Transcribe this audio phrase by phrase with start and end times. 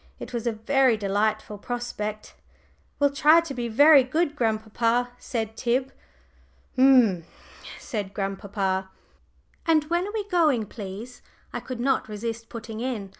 [0.17, 2.33] It was a very delightful prospect.
[2.97, 5.91] "We'll try to be very good, grandpapa," said Tib.
[6.75, 7.23] "Umph!"
[7.79, 8.89] said grandpapa.
[9.67, 11.21] "And when are we going, please?"
[11.53, 13.09] I could not resist putting in.